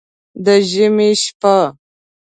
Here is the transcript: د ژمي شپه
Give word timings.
د 0.45 0.47
ژمي 0.69 1.11
شپه 1.21 1.55